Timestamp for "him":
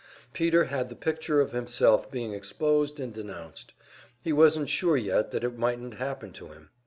6.47-6.71